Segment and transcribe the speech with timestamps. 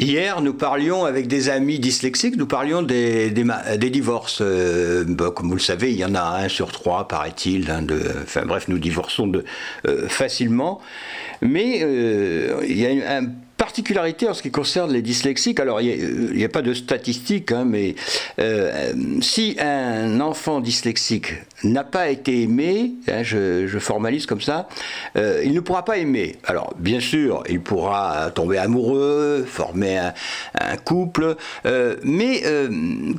[0.00, 4.38] Hier, nous parlions avec des amis dyslexiques, nous parlions des, divorces.
[4.40, 7.68] Euh, bah, comme vous le savez, il y en a un sur trois, paraît-il.
[7.68, 7.84] Hein,
[8.22, 9.32] enfin bref, nous divorçons
[9.88, 10.80] euh, facilement.
[11.42, 13.26] Mais euh, il y a un
[13.68, 17.66] particularité en ce qui concerne les dyslexiques, alors il n'y a, pas de statistiques, hein,
[17.66, 17.96] mais
[18.38, 21.34] euh, si un enfant dyslexique
[21.64, 24.68] n'a pas été aimé, hein, je, formalise comme ça,
[25.16, 26.36] euh, il ne pourra pas aimer.
[26.46, 29.98] Alors bien sûr, il pourra tomber amoureux, former
[30.58, 32.42] un, couple, euh, mais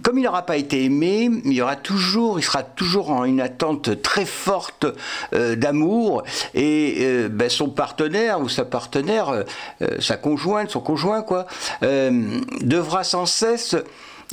[0.01, 3.39] comme il n'aura pas été aimé, il y aura toujours, il sera toujours en une
[3.39, 4.87] attente très forte
[5.31, 6.23] d'amour
[6.55, 9.43] et ben, son partenaire ou sa partenaire,
[9.99, 11.45] sa conjoint, son conjoint, quoi,
[11.83, 13.75] euh, devra sans cesse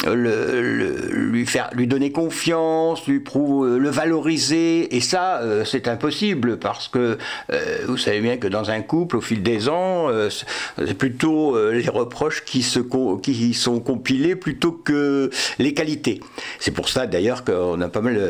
[0.04, 6.58] le, lui faire lui donner confiance, lui prouver, le valoriser et ça euh, c'est impossible
[6.58, 7.16] parce que
[7.52, 11.56] euh, vous savez bien que dans un couple au fil des ans euh, c'est plutôt
[11.70, 12.80] les reproches qui se
[13.20, 16.20] qui sont compilés plutôt que les qualités.
[16.60, 18.20] C'est pour ça d'ailleurs qu'on a pas mal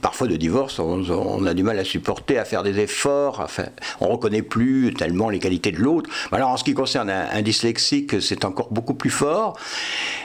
[0.00, 3.66] parfois de divorces, on, a du mal à supporter, à faire des efforts, enfin
[4.00, 6.10] on reconnaît plus tellement les qualités de l'autre.
[6.32, 9.58] Alors en ce qui concerne un, dyslexique, c'est encore beaucoup plus fort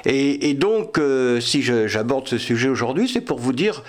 [0.05, 3.83] et donc, euh, si j'aborde ce sujet aujourd'hui, c'est pour vous dire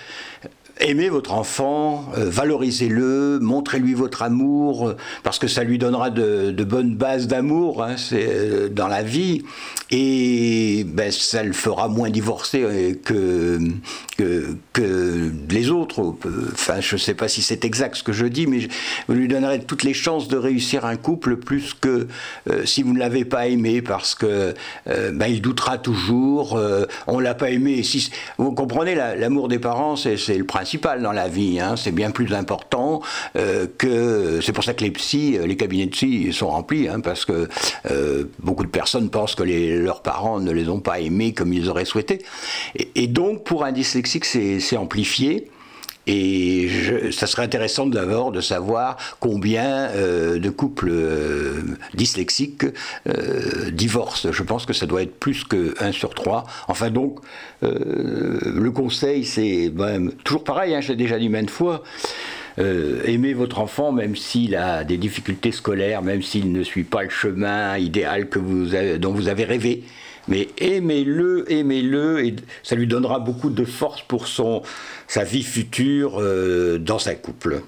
[0.81, 6.95] aimez votre enfant, euh, valorisez-le, montrez-lui votre amour, parce que ça lui donnera de, bonnes
[6.95, 9.42] bases d'amour hein, euh, dans la vie,
[9.91, 12.62] et ben, ça le fera moins divorcer
[13.11, 13.59] euh,
[14.19, 14.56] que,
[15.48, 16.14] les autres.
[16.52, 18.69] Enfin, je ne sais pas si c'est exact ce que je dis, mais
[19.08, 22.06] vous lui donnerez toutes les chances de réussir un couple plus que
[22.64, 24.55] si vous ne l'avez pas aimé, parce que
[24.86, 26.61] ben, il doutera toujours,
[27.06, 27.83] on l'a pas aimé.
[28.39, 31.61] Vous comprenez, l'amour des parents, c'est le principe dans la vie.
[31.61, 31.77] Hein.
[31.77, 33.00] c'est bien plus important
[33.36, 34.41] euh, que.
[34.42, 37.24] C'est pour ça que les psys, euh, les cabinets de psy sont remplis, hein, parce
[37.24, 37.48] que
[37.91, 41.69] euh, beaucoup de personnes pensent que leurs parents ne les ont pas aimés comme ils
[41.69, 42.24] auraient souhaité.
[42.94, 45.48] Et, donc, pour un dyslexique, c'est amplifié.
[46.11, 46.70] Et
[47.11, 50.91] ça serait intéressant d'abord de savoir combien de couples
[51.92, 52.64] dyslexiques
[53.70, 54.33] divorcent.
[54.33, 56.45] Je pense que ça doit être plus que 1 sur 3.
[56.69, 57.19] Enfin donc,
[57.63, 59.73] euh, le conseil, c'est
[60.25, 61.83] toujours pareil, hein, je l'ai déjà dit maintes fois.
[62.58, 67.05] Euh, aimez votre enfant même s'il a des difficultés scolaires, même s'il ne suit pas
[67.05, 69.85] le chemin idéal que vous dont vous avez rêvé.
[70.28, 74.62] Mais aimez-le, aimez-le, et ça lui donnera beaucoup de force pour son,
[75.06, 77.62] sa vie future euh, dans sa couple.